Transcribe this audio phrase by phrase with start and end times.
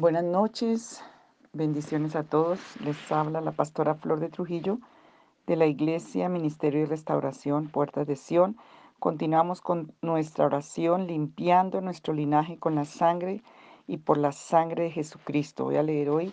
[0.00, 1.04] Buenas noches,
[1.52, 2.58] bendiciones a todos.
[2.82, 4.78] Les habla la pastora Flor de Trujillo
[5.46, 8.56] de la Iglesia Ministerio y Restauración Puertas de Sión.
[8.98, 13.42] Continuamos con nuestra oración limpiando nuestro linaje con la sangre
[13.86, 15.64] y por la sangre de Jesucristo.
[15.64, 16.32] Voy a leer hoy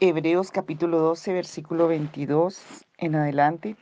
[0.00, 2.60] Hebreos capítulo 12, versículo 22
[2.98, 3.76] en adelante.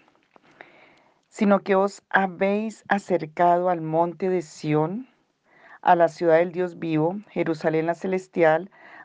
[1.31, 5.09] Sino que os habéis acercado al monte de Sión,
[5.81, 8.71] a la ciudad del Dios vivo, Jerusalén la celestial,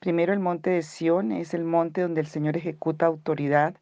[0.00, 3.74] Primero el monte de Sión es el monte donde el Señor ejecuta autoridad.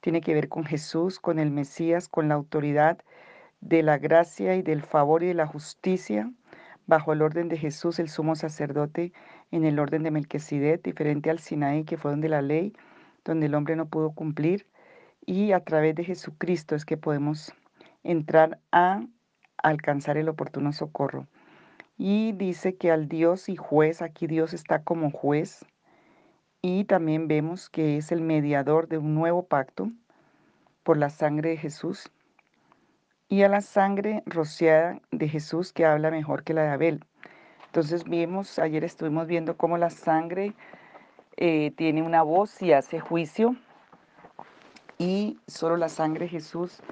[0.00, 2.98] Tiene que ver con Jesús, con el Mesías, con la autoridad
[3.60, 6.30] de la gracia y del favor y de la justicia
[6.86, 9.12] bajo el orden de Jesús, el sumo sacerdote,
[9.50, 12.72] en el orden de Melquisedec, diferente al Sinaí, que fue donde la ley,
[13.24, 14.66] donde el hombre no pudo cumplir.
[15.24, 17.52] Y a través de Jesucristo es que podemos
[18.04, 19.02] entrar a
[19.58, 21.26] alcanzar el oportuno socorro.
[21.98, 25.64] Y dice que al Dios y juez, aquí Dios está como juez.
[26.60, 29.90] Y también vemos que es el mediador de un nuevo pacto
[30.82, 32.10] por la sangre de Jesús.
[33.28, 37.04] Y a la sangre rociada de Jesús que habla mejor que la de Abel.
[37.66, 40.54] Entonces vimos, ayer estuvimos viendo cómo la sangre
[41.36, 43.56] eh, tiene una voz y hace juicio.
[44.98, 46.82] Y solo la sangre de Jesús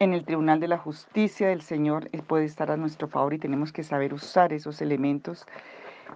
[0.00, 3.72] en el Tribunal de la Justicia del Señor puede estar a nuestro favor y tenemos
[3.72, 5.44] que saber usar esos elementos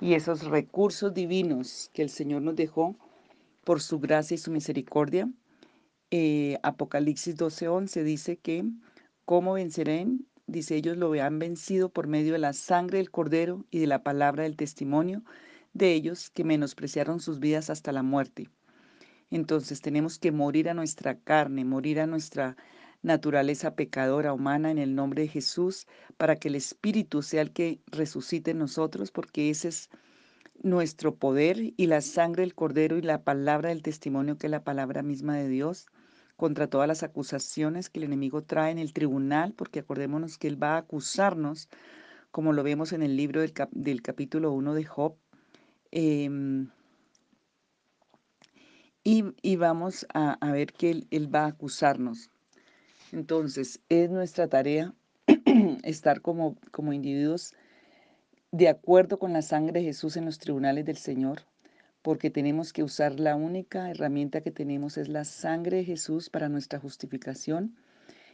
[0.00, 2.96] y esos recursos divinos que el Señor nos dejó
[3.64, 5.28] por su gracia y su misericordia.
[6.10, 8.64] Eh, Apocalipsis 12:11 dice que,
[9.24, 10.26] ¿cómo vencerán?
[10.46, 14.02] Dice, ellos lo han vencido por medio de la sangre del cordero y de la
[14.02, 15.22] palabra del testimonio
[15.72, 18.48] de ellos que menospreciaron sus vidas hasta la muerte.
[19.30, 22.56] Entonces tenemos que morir a nuestra carne, morir a nuestra
[23.02, 25.86] naturaleza pecadora humana en el nombre de Jesús,
[26.16, 29.90] para que el Espíritu sea el que resucite en nosotros, porque ese es
[30.62, 34.64] nuestro poder y la sangre del Cordero y la palabra del testimonio, que es la
[34.64, 35.86] palabra misma de Dios,
[36.36, 40.62] contra todas las acusaciones que el enemigo trae en el tribunal, porque acordémonos que él
[40.62, 41.68] va a acusarnos,
[42.30, 45.16] como lo vemos en el libro del, capítulo 1 de Job.
[45.90, 46.70] Em,
[49.04, 52.31] y, vamos a, ver que él, él va a acusarnos.
[53.12, 54.94] Entonces, es nuestra tarea
[55.84, 57.54] estar como, como individuos
[58.50, 61.42] de acuerdo con la sangre de Jesús en los tribunales del Señor,
[62.00, 66.48] porque tenemos que usar la única herramienta que tenemos es la sangre de Jesús para
[66.48, 67.76] nuestra justificación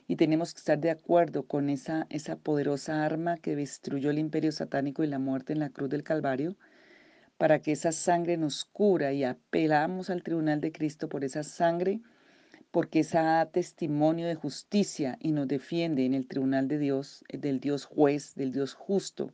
[0.07, 4.53] y tenemos que estar de acuerdo con esa, esa poderosa arma que destruyó el imperio
[4.53, 6.57] satánico y la muerte en la cruz del Calvario,
[7.37, 12.01] para que esa sangre nos cura y apelamos al tribunal de Cristo por esa sangre
[12.79, 17.59] porque esa testimonio de justicia y nos defiende en el tribunal de Dios, eh, del
[17.59, 19.33] Dios juez, del Dios justo.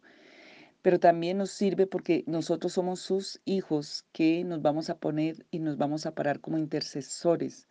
[0.81, 5.59] Pero también nos sirve porque nosotros somos sus hijos que nos vamos a poner y
[5.59, 7.69] nos vamos a parar como intercesores,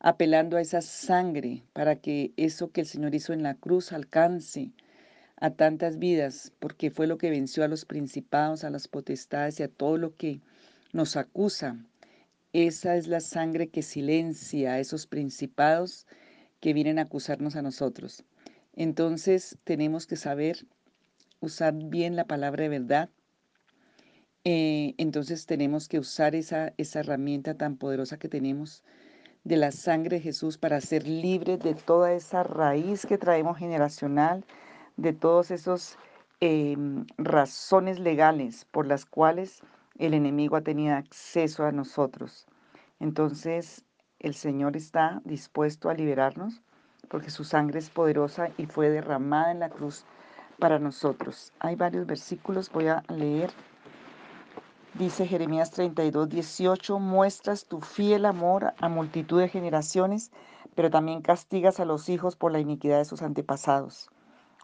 [0.00, 4.72] apelando a esa sangre para que eso que el Señor hizo en la cruz alcance
[5.36, 9.62] a tantas vidas, porque fue lo que venció a los principados, a las potestades y
[9.62, 10.40] a todo lo que
[10.92, 11.76] nos acusa
[12.64, 16.06] esa es la sangre que silencia a esos principados
[16.58, 18.24] que vienen a acusarnos a nosotros.
[18.74, 20.66] Entonces tenemos que saber
[21.40, 23.10] usar bien la palabra de verdad.
[24.44, 28.82] Eh, entonces tenemos que usar esa, esa herramienta tan poderosa que tenemos
[29.44, 34.46] de la sangre de Jesús para ser libres de toda esa raíz que traemos generacional,
[34.96, 35.98] de todos esos
[36.40, 39.60] em, razones legales por las cuales
[39.98, 42.46] el enemigo ha tenido acceso a nosotros.
[43.00, 43.84] Entonces
[44.18, 46.62] el Señor está dispuesto a liberarnos
[47.08, 50.04] porque su sangre es poderosa y fue derramada en la cruz
[50.58, 51.52] para nosotros.
[51.60, 53.50] Hay varios versículos, voy a leer.
[54.94, 60.30] Dice Jeremías 32, 18, muestras tu fiel amor a multitud de generaciones,
[60.74, 64.08] pero también castigas a los hijos por la iniquidad de sus antepasados.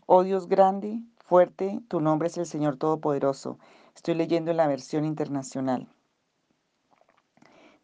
[0.06, 3.58] Oh Dios grande, fuerte, tu nombre es el Señor Todopoderoso.
[3.94, 5.86] Estoy leyendo en la versión internacional.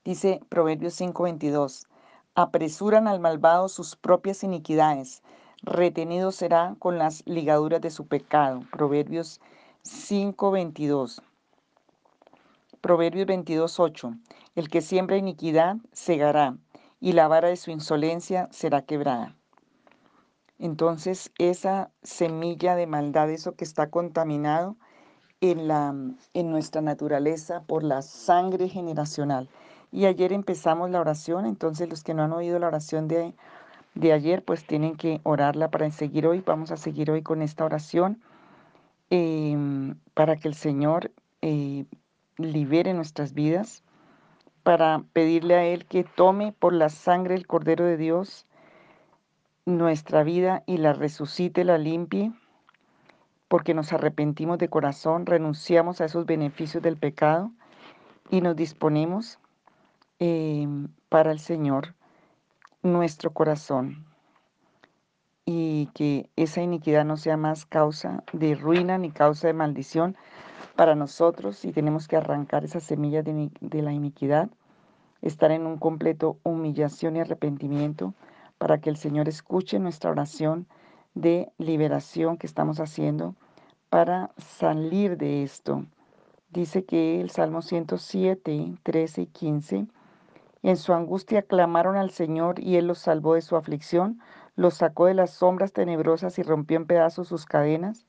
[0.05, 1.87] Dice Proverbios 5:22,
[2.35, 5.23] apresuran al malvado sus propias iniquidades,
[5.62, 8.61] retenido será con las ligaduras de su pecado.
[8.73, 9.41] Proverbios
[9.83, 11.21] 5:22.
[12.81, 14.17] Proverbios 22:8.
[14.55, 16.56] El que siembra iniquidad segará,
[17.01, 19.35] y la vara de su insolencia será quebrada.
[20.59, 24.77] Entonces esa semilla de maldad, eso que está contaminado
[25.41, 25.94] en, la,
[26.35, 29.49] en nuestra naturaleza por la sangre generacional.
[29.90, 33.35] Y ayer empezamos la oración, entonces los que no han oído la oración de,
[33.94, 36.43] de ayer, pues tienen que orarla para seguir hoy.
[36.44, 38.20] Vamos a seguir hoy con esta oración
[39.11, 41.11] em, para que el Señor
[41.43, 41.87] eh,
[42.37, 43.82] libere nuestras vidas,
[44.62, 48.46] para pedirle a Él que tome por la sangre del Cordero de Dios
[49.64, 52.32] nuestra vida y la resucite, la limpie,
[53.49, 57.50] porque nos arrepentimos de corazón, renunciamos a esos beneficios del pecado
[58.31, 59.38] y nos disponemos
[60.19, 61.94] em, para el Señor
[62.82, 64.06] nuestro corazón
[65.44, 70.17] y que esa iniquidad no sea más causa de ruina ni causa de maldición
[70.76, 74.50] para nosotros y tenemos que arrancar esas semillas de, de la iniquidad,
[75.23, 78.15] estar en un completo humillación y arrepentimiento
[78.59, 80.67] para que el Señor escuche nuestra oración
[81.15, 83.35] de liberación que estamos haciendo
[83.88, 85.87] para salir de esto.
[86.50, 89.87] Dice que el Salmo 107, 13 y 15,
[90.62, 94.20] en su angustia clamaron al Señor y Él los salvó de su aflicción,
[94.56, 98.06] los sacó de las sombras tenebrosas y rompió en pedazos sus cadenas.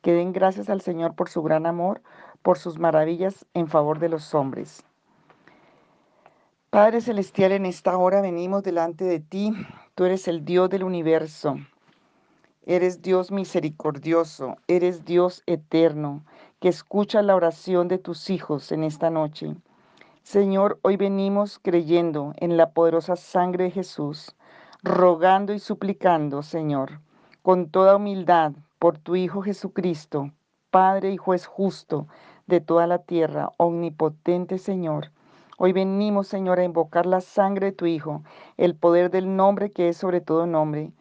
[0.00, 2.02] Que den gracias al Señor por su gran amor,
[2.42, 4.84] por sus maravillas en favor de los hombres.
[6.70, 9.52] Padre Celestial, en esta hora venimos delante de ti.
[9.94, 11.56] Tú eres el Dios del universo.
[12.64, 16.24] Eres Dios misericordioso, eres Dios eterno,
[16.60, 19.54] que escucha la oración de tus hijos en esta noche.
[20.22, 24.34] Señor, hoy venimos creyendo en la poderosa sangre de Jesús,
[24.82, 27.00] rogando y suplicando, Señor,
[27.42, 30.30] con toda humildad por tu Hijo Jesucristo,
[30.70, 32.06] Padre y juez justo
[32.46, 35.10] de toda la tierra, omnipotente Señor.
[35.58, 38.22] Hoy venimos, Señor, a invocar la sangre de tu Hijo,
[38.56, 40.92] el poder del nombre que es sobre todo nombre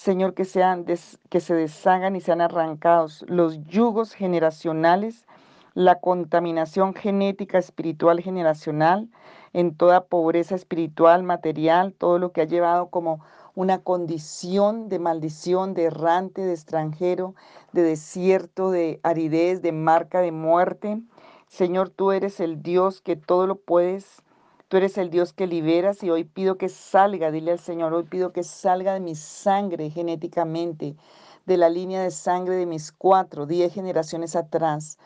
[0.00, 5.26] Señor, que, sean que se deshagan y sean arrancados los yugos generacionales,
[5.74, 9.08] la contaminación genética espiritual generacional,
[9.52, 13.20] en toda pobreza espiritual, material, todo lo que ha llevado como
[13.54, 17.34] una condición de maldición, de errante, de extranjero,
[17.72, 21.00] de desierto, de aridez, de marca de muerte.
[21.48, 24.22] Señor, tú eres el Dios que todo lo puedes
[24.70, 28.04] Tú eres el Dios que liberas y hoy pido que salga, dile al Señor, hoy
[28.04, 30.94] pido que salga de mi sangre genéticamente,
[31.44, 34.96] de la línea de sangre de mis cuatro, diez generaciones atrás,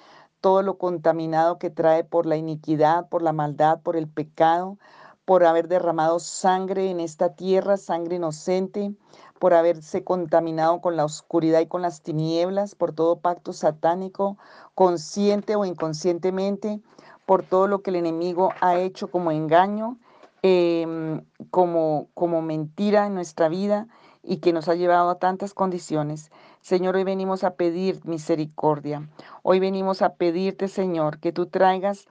[0.44, 4.76] todo lo contaminado que trae por la iniquidad, por la maldad, por el pecado,
[5.24, 8.92] por haber derramado sangre en esta tierra, sangre inocente,
[9.38, 14.36] por haberse contaminado con la oscuridad y con las tinieblas, por todo pacto satánico,
[14.74, 16.82] consciente o inconscientemente
[17.24, 19.96] por todo lo que el enemigo ha hecho como engaño,
[20.42, 23.88] em, como, como mentira en nuestra vida
[24.22, 26.30] y que nos ha llevado a tantas condiciones.
[26.64, 29.06] Señor, hoy venimos a pedir misericordia.
[29.42, 32.06] Hoy venimos a pedirte, Señor, que tú traigas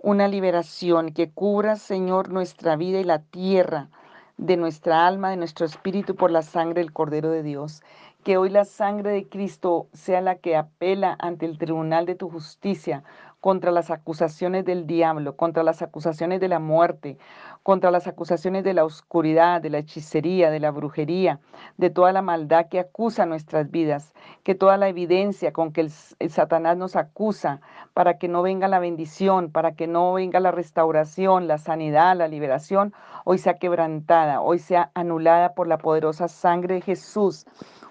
[0.00, 3.90] una liberación, que cubras, Señor, nuestra vida y la tierra
[4.36, 7.84] de nuestra alma, de nuestro espíritu por la sangre del Cordero de Dios.
[8.24, 12.28] Que hoy la sangre de Cristo sea la que apela ante el tribunal de tu
[12.28, 13.04] justicia
[13.44, 17.18] contra las acusaciones del diablo, contra las acusaciones de la muerte,
[17.62, 21.40] contra las acusaciones de la oscuridad, de la hechicería, de la brujería,
[21.76, 25.90] de toda la maldad que acusa nuestras vidas, que toda la evidencia con que el,
[26.30, 27.60] Satanás nos acusa
[27.92, 32.28] para que no venga la bendición, para que no venga la restauración, la sanidad, la
[32.28, 32.94] liberación,
[33.26, 37.44] hoy sea quebrantada, hoy sea anulada por la poderosa sangre de Jesús.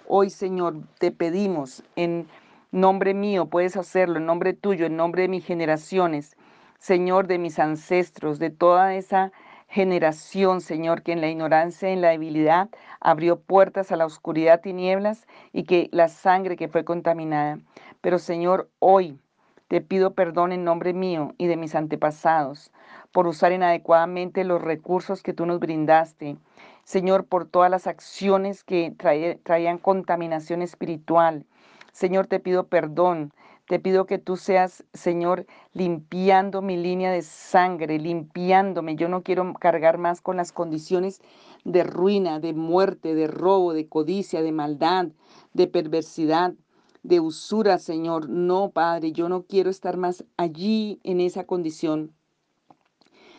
[0.07, 2.27] Hoy, Señor, te pedimos en
[2.73, 6.35] nombre mío, puedes hacerlo, en nombre tuyo, en nombre de mis generaciones,
[6.79, 9.31] Señor, de mis ancestros, de toda esa
[9.69, 15.25] generación, Señor, que en la ignorancia, en la debilidad, abrió puertas a la oscuridad, tinieblas
[15.53, 17.59] y que la sangre que fue contaminada.
[18.01, 19.17] Pero, Señor, hoy
[19.67, 22.71] te pido perdón en nombre mío y de mis antepasados
[23.11, 26.37] por usar inadecuadamente los recursos que tú nos brindaste.
[26.83, 28.93] Señor, por todas las acciones que
[29.43, 31.45] traían contaminación espiritual,
[31.93, 33.33] Señor, te pido perdón.
[33.67, 38.97] Te pido que tú seas, Señor, limpiando mi línea de sangre, limpiándome.
[38.97, 41.21] Yo no quiero cargar más con las condiciones
[41.63, 45.07] de ruina, de muerte, de robo, de codicia, de maldad,
[45.53, 46.55] de perversidad,
[47.03, 48.27] de usura, Señor.
[48.27, 52.11] No, Padre, yo no quiero estar más allí en esa condición.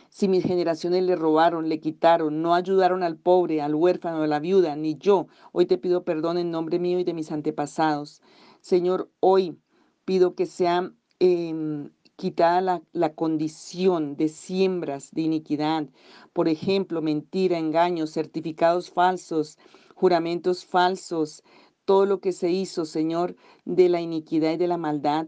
[0.09, 4.39] Si mis generaciones le robaron, le quitaron, no ayudaron al pobre, al huérfano, a la
[4.39, 8.21] viuda, ni yo, hoy te pido perdón en nombre mío y de mis antepasados.
[8.65, 9.59] Señor, hoy
[10.05, 15.85] pido que sea em, quitada la, la, condición de siembras de iniquidad,
[16.33, 19.59] por ejemplo, mentira, engaños, certificados falsos,
[19.93, 21.43] juramentos falsos,
[21.85, 25.27] todo lo que se hizo, Señor, de la iniquidad y de la maldad.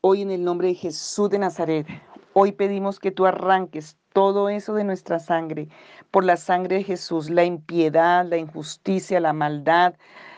[0.00, 1.86] Hoy en el nombre de Jesús de Nazaret,
[2.32, 5.68] hoy pedimos que tú arranques todo eso de nuestra sangre,
[6.10, 9.96] por la sangre de Jesús, la impiedad, la injusticia, la maldad.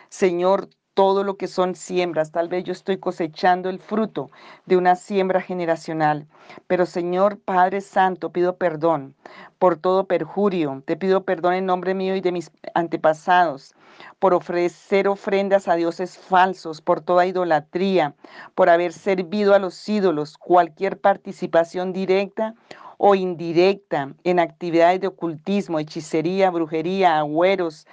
[0.08, 2.32] Señor, todo lo que son siembras.
[2.32, 4.30] Tal vez yo estoy cosechando el fruto
[4.66, 6.26] de una siembra generacional.
[6.66, 9.14] Pero Señor Padre Santo, pido perdón
[9.58, 10.82] por todo perjurio.
[10.84, 13.75] Te pido perdón en nombre mío y de mis antepasados
[14.18, 18.14] por ofrecer ofrendas a dioses falsos, por toda idolatría,
[18.54, 22.54] por haber servido a los ídolos, cualquier participación directa
[22.99, 27.87] o indirecta en actividades de ocultismo, hechicería, brujería, agüeros,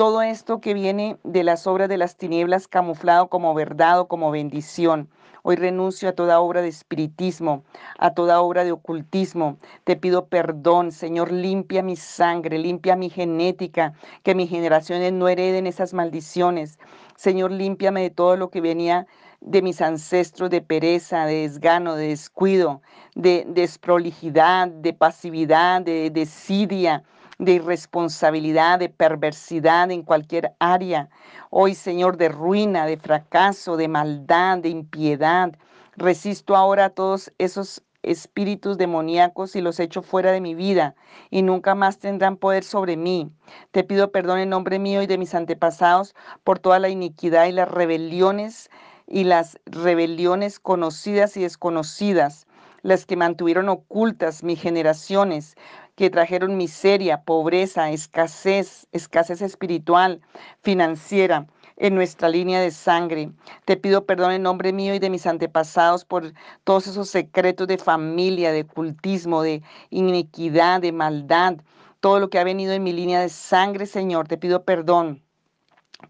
[0.00, 4.30] todo esto que viene de las obras de las tinieblas camuflado como verdad o como
[4.30, 5.10] bendición.
[5.42, 7.64] Hoy renuncio a toda obra de espiritismo,
[7.98, 9.58] a toda obra de ocultismo.
[9.84, 13.92] Te pido perdón, Señor, limpia mi sangre, limpia mi genética,
[14.22, 16.78] que mis generaciones no hereden esas maldiciones.
[17.14, 19.06] Señor, límpiame de todo lo que venía
[19.42, 22.80] de mis ancestros de pereza, de desgano, de descuido,
[23.16, 27.04] de desprolijidad, de pasividad, de desidia
[27.40, 31.08] de irresponsabilidad, de perversidad en cualquier área.
[31.48, 35.52] Hoy, Señor, de ruina, de fracaso, de maldad, de impiedad.
[35.96, 40.94] Resisto ahora a todos esos espíritus demoníacos y los echo fuera de mi vida
[41.30, 43.30] y nunca más tendrán poder sobre mí.
[43.70, 47.52] Te pido perdón en nombre mío y de mis antepasados por toda la iniquidad y
[47.52, 48.70] las rebeliones
[49.06, 52.46] y las rebeliones conocidas y desconocidas,
[52.82, 55.56] las que mantuvieron ocultas mis generaciones,
[56.00, 60.22] que trajeron miseria, pobreza, escasez, escasez espiritual,
[60.62, 63.32] financiera en nuestra línea de sangre.
[63.66, 66.32] Te pido perdón en nombre mío y de mis antepasados por
[66.64, 71.58] todos esos secretos de familia, de cultismo, de iniquidad, de maldad,
[72.00, 74.26] todo lo que ha venido en mi línea de sangre, Señor.
[74.26, 75.22] Te pido perdón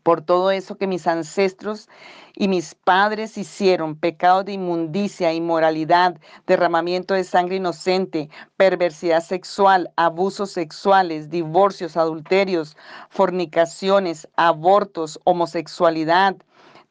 [0.03, 1.89] por todo eso que mis ancestros
[2.35, 10.51] y mis padres hicieron, pecados de inmundicia, inmoralidad, derramamiento de sangre inocente, perversidad sexual, abusos
[10.51, 12.77] sexuales, divorcios, adulterios,
[13.11, 16.37] fornicaciones, abortos, homosexualidad,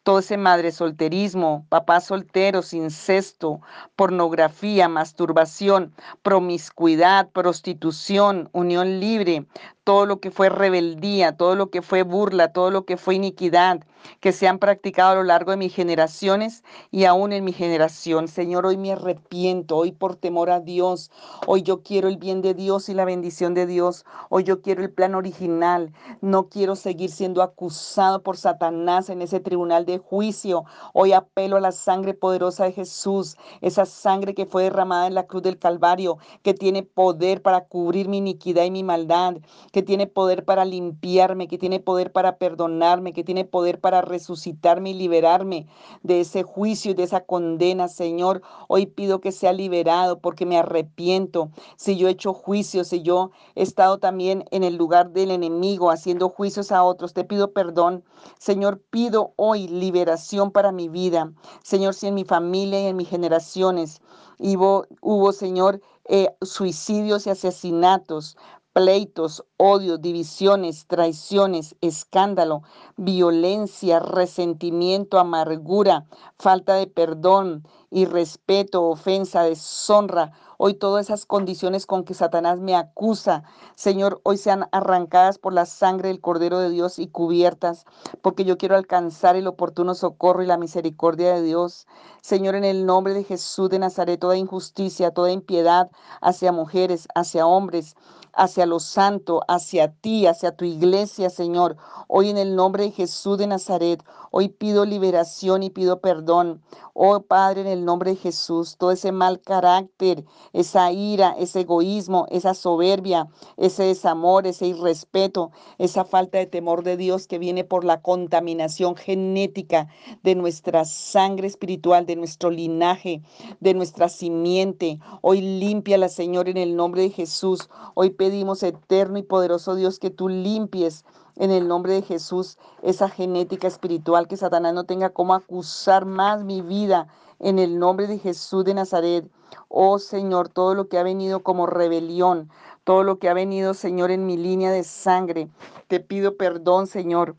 [0.04, 3.62] todo ese madre solterismo, papás solteros, incesto,
[3.96, 9.46] pornografía, masturbación, promiscuidad, prostitución, unión libre,
[9.90, 13.80] todo lo que fue rebeldía, todo lo que fue burla, todo lo que fue iniquidad,
[14.20, 18.28] que se han practicado a lo largo de mis generaciones y aún en mi generación.
[18.28, 21.12] Señor, hoy me arrepiento, hoy por temor a Dios,
[21.48, 24.84] hoy yo quiero el bien de Dios y la bendición de Dios, hoy yo quiero
[24.84, 25.92] el plan original,
[26.22, 30.66] no quiero seguir siendo acusado por Satanás en ese tribunal de juicio.
[30.94, 35.26] Hoy apelo a la sangre poderosa de Jesús, esa sangre que fue derramada en la
[35.28, 39.38] cruz del Calvario, que tiene poder para cubrir mi iniquidad y mi maldad,
[39.72, 44.92] que tiene poder para limpiarme, que tiene poder para perdonarme, que tiene poder para resucitarme
[44.92, 45.68] y liberarme
[46.04, 48.42] de ese juicio y de esa condena, Señor.
[48.68, 51.52] Hoy pido que sea liberado porque me arrepiento.
[51.78, 55.92] Si yo he hecho juicios, si yo he estado también en el lugar del enemigo
[55.92, 58.04] haciendo juicios a otros, te pido perdón.
[58.38, 61.32] Señor, pido hoy liberación para mi vida.
[61.64, 64.02] Señor, si en mi familia y en mis generaciones
[64.40, 65.82] hubo, hubo Señor,
[66.12, 68.36] eh, suicidios y asesinatos,
[68.74, 72.64] pleitos, odios, divisiones, traiciones, escándalo,
[72.98, 76.06] violencia, resentimiento, amargura,
[76.38, 80.32] falta de perdón, irrespeto, ofensa, deshonra.
[80.62, 83.44] Hoy todas esas condiciones con que Satanás me acusa,
[83.76, 87.86] Señor, hoy sean arrancadas por la sangre del Cordero de Dios y cubiertas,
[88.22, 91.88] porque yo quiero alcanzar el oportuno socorro y la misericordia de Dios.
[92.20, 95.90] Señor, en el nombre de Jesús de Nazaret, toda injusticia, toda impiedad
[96.20, 97.96] hacia mujeres, hacia hombres,
[98.34, 101.78] hacia los santos, hacia ti, hacia tu iglesia, Señor.
[102.08, 106.62] Hoy en el nombre de Jesús de Nazaret, hoy pido liberación y pido perdón.
[106.94, 112.26] Oh Padre, en el nombre de Jesús, todo ese mal carácter, esa ira, ese egoísmo,
[112.30, 113.28] esa soberbia,
[113.58, 118.96] ese desamor, ese irrespeto, esa falta de temor de Dios que viene por la contaminación
[118.96, 119.88] genética
[120.24, 123.22] de nuestra sangre espiritual, de nuestro linaje,
[123.60, 125.00] de nuestra simiente.
[125.22, 127.70] Hoy límpiala, Señor, en el nombre de Jesús.
[127.94, 133.10] Hoy pedimos, eterno y poderoso Dios, que tú limpies en el nombre de Jesús esa
[133.10, 137.08] genética espiritual, que Satanás no tenga cómo acusar más mi vida
[137.40, 139.26] en el nombre de Jesús de Nazaret.
[139.70, 142.50] Oh Señor, todo lo que ha venido como rebelión,
[142.84, 145.50] todo lo que ha venido, Señor, en mi línea de sangre,
[145.88, 147.36] te pido perdón, Señor.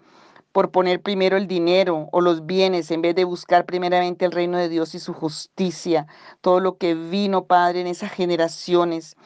[0.52, 4.58] por poner primero el dinero o los bienes en vez de buscar primeramente el reino
[4.58, 6.06] de Dios y su justicia,
[6.40, 9.16] todo lo que vino, Padre, en esas generaciones.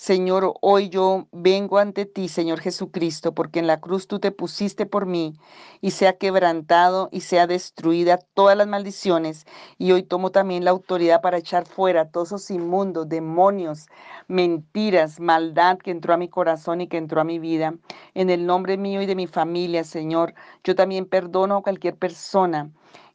[0.00, 4.86] Señor, hoy yo vengo ante ti, Señor Jesucristo, porque en la cruz tú te pusiste
[4.86, 5.34] por mí
[5.82, 9.44] y sea quebrantado y sea destruida todas las maldiciones.
[9.76, 13.88] Y hoy tomo también la autoridad para echar fuera todos esos inmundos, demonios,
[14.26, 17.74] mentiras, maldad que entró a mi corazón y que entró a mi vida.
[18.14, 20.32] En el nombre mío y de mi familia, Señor,
[20.64, 22.70] yo también perdono a cualquier persona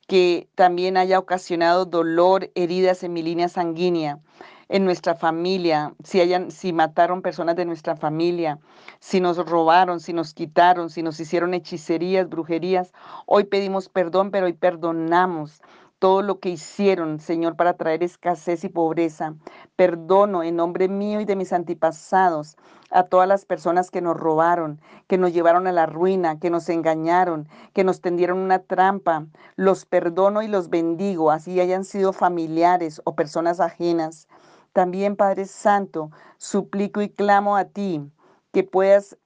[0.06, 4.20] que también haya ocasionado dolor, heridas en mi línea sanguínea
[4.70, 8.60] en nuestra familia, si, hayan, si mataron personas de nuestra familia,
[9.00, 12.94] si nos robaron, si nos quitaron, si nos hicieron hechicerías, brujerías.
[13.26, 15.62] Hoy pedimos perdón, pero hoy perdonamos
[16.00, 19.36] todo lo que hicieron, Señor, para traer escasez y pobreza.
[19.76, 22.58] Perdono en nombre mío y de mis antepasados
[22.92, 26.70] a todas las personas que nos robaron, que nos llevaron a la ruina, que nos
[26.70, 29.26] engañaron, que nos tendieron una trampa.
[29.56, 34.28] Los perdono y los bendigo, así hayan sido familiares o personas ajenas.
[34.76, 38.12] También, Padre Santo, suplico y clamo a ti
[38.52, 39.18] que puedas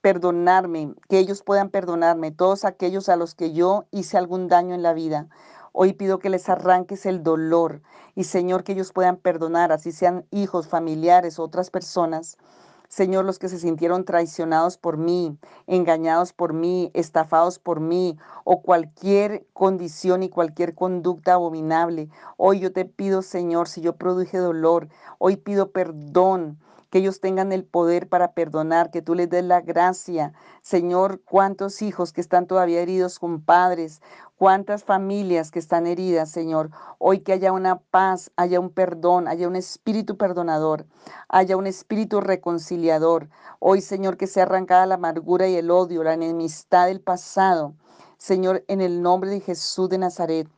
[0.00, 4.82] perdonarme, que ellos puedan perdonarme, todos aquellos a los que yo hice algún daño en
[4.82, 5.28] la vida.
[5.72, 7.82] Hoy pido que les arranques el dolor
[8.14, 12.38] y Señor que ellos puedan perdonar, así sean hijos, familiares, otras personas.
[12.88, 15.36] Señor, los que se sintieron traicionados por mí,
[15.66, 22.08] engañados por mí, estafados por mí, o cualquier condición y cualquier conducta abominable.
[22.36, 24.88] Hoy yo te pido, Señor, si yo produje dolor,
[25.18, 26.58] hoy pido perdón
[26.94, 30.32] que ellos tengan el poder para perdonar, que tú les des la gracia.
[30.62, 34.00] Señor, cuántos hijos que están todavía heridos con padres,
[34.36, 36.70] cuántas familias que están heridas, Señor.
[36.98, 40.86] Hoy que haya una paz, haya un perdón, haya un espíritu perdonador,
[41.28, 43.28] haya un espíritu reconciliador.
[43.58, 47.74] Hoy, Señor, que sea arrancada la amargura y el odio, la enemistad del pasado.
[48.18, 50.48] Señor, en el nombre de Jesús de Nazaret.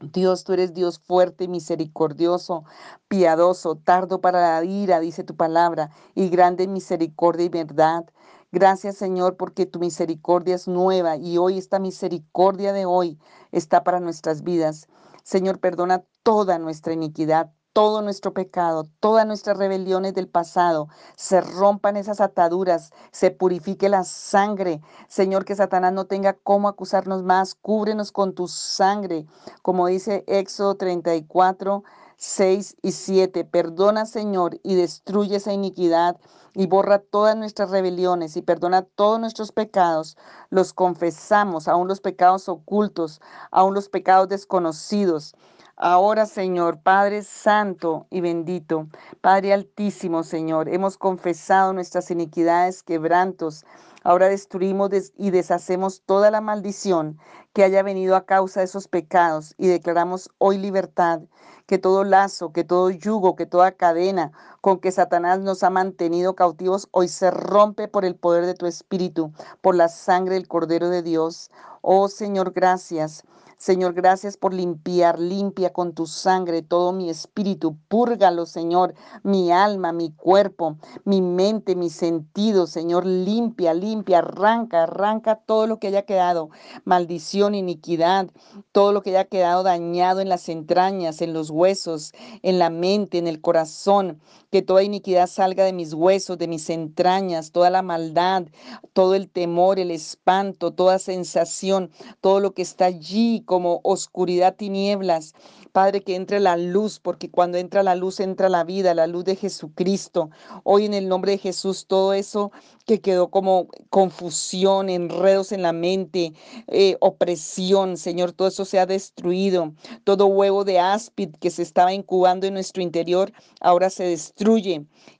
[0.00, 2.64] Dios, tú eres Dios fuerte, misericordioso,
[3.08, 8.04] piadoso, tardo para la ira, dice tu palabra, y grande misericordia y verdad.
[8.52, 13.18] Gracias Señor porque tu misericordia es nueva y hoy esta misericordia de hoy
[13.52, 14.88] está para nuestras vidas.
[15.22, 21.96] Señor, perdona toda nuestra iniquidad, todo nuestro pecado, todas nuestras rebeliones del pasado, se rompan
[21.96, 24.80] esas ataduras, se purifique la sangre.
[25.06, 29.26] Señor, que Satanás no tenga cómo acusarnos más, cúbrenos con tu sangre,
[29.62, 31.84] como dice Éxodo 34.
[32.20, 33.44] 6 y 7.
[33.44, 36.16] Perdona, Señor, y destruye esa iniquidad
[36.52, 40.16] y borra todas nuestras rebeliones y perdona todos nuestros pecados.
[40.50, 43.20] Los confesamos, aún los pecados ocultos,
[43.52, 45.36] aún los pecados desconocidos.
[45.80, 48.88] Ahora, Señor, Padre Santo y bendito,
[49.20, 53.64] Padre Altísimo, Señor, hemos confesado nuestras iniquidades, quebrantos.
[54.02, 57.16] Ahora destruimos y deshacemos toda la maldición
[57.52, 61.20] que haya venido a causa de esos pecados y declaramos hoy libertad,
[61.66, 66.34] que todo lazo, que todo yugo, que toda cadena con que Satanás nos ha mantenido
[66.34, 70.88] cautivos hoy se rompe por el poder de tu Espíritu, por la sangre del Cordero
[70.88, 71.52] de Dios.
[71.82, 73.22] Oh Señor, gracias.
[73.58, 78.94] Señor, gracias por limpiar, limpia con tu sangre todo mi espíritu, púrgalo, Señor,
[79.24, 85.80] mi alma, mi cuerpo, mi mente, mis sentidos, Señor, limpia, limpia, arranca, arranca todo lo
[85.80, 86.50] que haya quedado,
[86.84, 88.30] maldición, iniquidad,
[88.70, 93.18] todo lo que haya quedado dañado en las entrañas, en los huesos, en la mente,
[93.18, 97.82] en el corazón, que toda iniquidad salga de mis huesos, de mis entrañas, toda la
[97.82, 98.46] maldad,
[98.94, 105.34] todo el temor, el espanto, toda sensación, todo lo que está allí como oscuridad, tinieblas.
[105.72, 109.24] Padre, que entre la luz, porque cuando entra la luz entra la vida, la luz
[109.24, 110.30] de Jesucristo.
[110.64, 112.50] Hoy en el nombre de Jesús, todo eso
[112.86, 116.32] que quedó como confusión, enredos en la mente,
[116.68, 119.74] eh, opresión, Señor, todo eso se ha destruido.
[120.04, 123.30] Todo huevo de áspid que se estaba incubando en nuestro interior,
[123.60, 124.37] ahora se destruye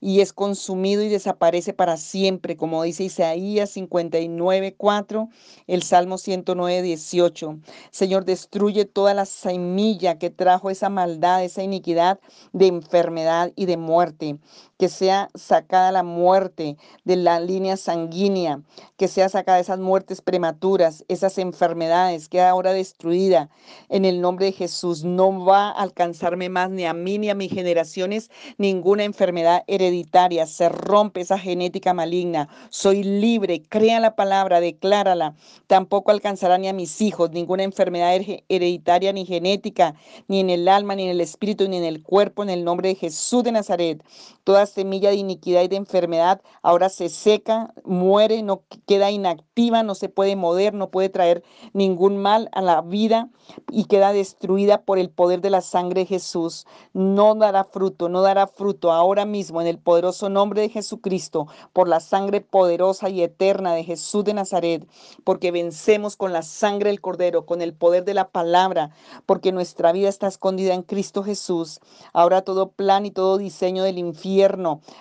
[0.01, 5.29] y es consumido y desaparece para siempre, como dice Isaías 59, 4,
[5.67, 7.59] el Salmo 109, 18.
[7.91, 12.21] Señor, destruye toda la semilla que trajo esa maldad, esa iniquidad
[12.53, 14.39] de enfermedad y de muerte
[14.79, 18.63] que sea sacada la muerte de la línea sanguínea,
[18.97, 23.51] que sea sacada esas muertes prematuras, esas enfermedades, que ahora destruida
[23.89, 25.05] en el nombre de Jesús.
[25.05, 30.47] No va a alcanzarme más ni a mí ni a mis generaciones ninguna enfermedad hereditaria.
[30.47, 32.49] Se rompe esa genética maligna.
[32.71, 33.63] Soy libre.
[33.69, 35.35] Crea la palabra, declárala.
[35.67, 38.15] Tampoco alcanzará ni a mis hijos ninguna enfermedad
[38.49, 39.95] hereditaria ni genética,
[40.29, 42.91] ni en el alma, ni en el espíritu, ni en el cuerpo, en el nombre
[42.91, 44.05] de Jesús de Nazaret.
[44.69, 50.09] Semilla de iniquidad y de enfermedad ahora se seca, muere, no queda inactiva, no se
[50.09, 53.31] puede mover, no puede traer ningún mal a la vida
[53.71, 56.67] y queda destruida por el poder de la sangre de Jesús.
[56.93, 61.89] No dará fruto, no dará fruto ahora mismo en el poderoso nombre de Jesucristo, por
[61.89, 64.87] la sangre poderosa y eterna de Jesús de Nazaret,
[65.25, 68.91] porque vencemos con la sangre del Cordero, con el poder de la palabra,
[69.27, 71.81] porque nuestra vida está escondida en Cristo Jesús.
[72.13, 74.58] Ahora todo plan y todo diseño del infierno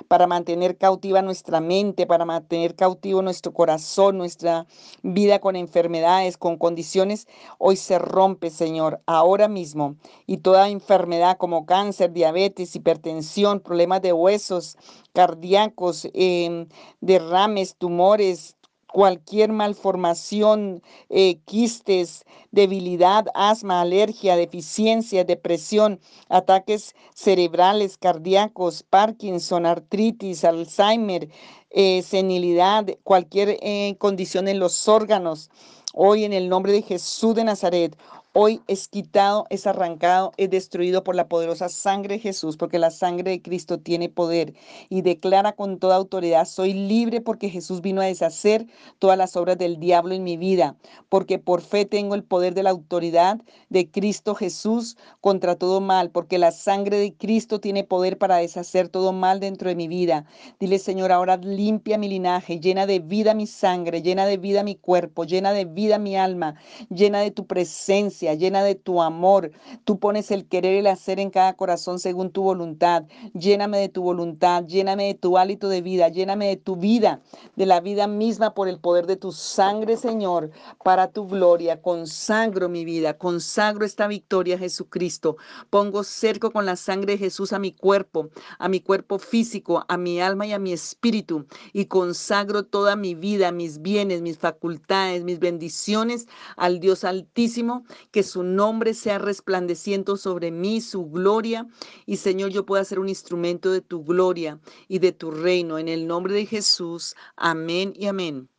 [0.07, 4.65] para mantener cautiva nuestra mente, para mantener cautivo nuestro corazón, nuestra
[5.03, 9.95] vida con enfermedades, con condiciones, hoy se rompe, Señor, ahora mismo.
[10.25, 14.77] Y toda enfermedad como cáncer, diabetes, hipertensión, problemas de huesos,
[15.13, 16.67] cardíacos, em,
[17.01, 18.56] derrames, tumores,
[18.91, 31.29] cualquier malformación, eh, quistes, debilidad, asma, alergia, deficiencia, depresión, ataques cerebrales, cardíacos, Parkinson, artritis, Alzheimer,
[31.69, 35.49] eh, senilidad, cualquier eh, condición en los órganos.
[35.93, 37.97] Hoy en el nombre de Jesús de Nazaret,
[38.39, 42.91] Hoy es quitado, es arrancado, es destruido por la poderosa sangre de Jesús, porque la
[42.91, 44.53] sangre de Cristo tiene poder
[44.89, 48.67] y declara con toda autoridad, soy libre porque Jesús vino a deshacer
[48.99, 50.75] todas las obras del diablo en mi vida,
[51.09, 56.11] porque por fe tengo el poder de la autoridad de Cristo Jesús contra todo mal,
[56.11, 60.27] porque la sangre de Cristo tiene poder para deshacer todo mal dentro de mi vida.
[60.59, 64.75] Dile, Señor, ahora limpia mi linaje, llena de vida mi sangre, llena de vida mi
[64.75, 66.53] cuerpo, llena de vida mi alma,
[66.91, 69.51] llena de tu presencia llena de tu amor.
[69.83, 73.05] Tú pones el querer y el hacer en cada corazón según tu voluntad.
[73.33, 77.21] Lléname de tu voluntad, lléname de tu hálito de vida, lléname de tu vida,
[77.55, 80.51] de la vida misma por el poder de tu sangre, Señor,
[80.83, 81.81] para tu gloria.
[81.81, 85.37] Consagro mi vida, consagro esta victoria, Jesucristo.
[85.69, 89.97] Pongo cerco con la sangre de Jesús a mi cuerpo, a mi cuerpo físico, a
[89.97, 91.45] mi alma y a mi espíritu.
[91.73, 97.83] Y consagro toda mi vida, mis bienes, mis facultades, mis bendiciones al Dios Altísimo
[98.17, 101.67] que su nombre sea resplandeciendo sobre mí, su gloria.
[102.07, 105.77] Y Señor, yo pueda ser un instrumento de tu gloria y de tu reino.
[105.77, 107.15] En el nombre de Jesús.
[107.35, 108.49] Amén y amén.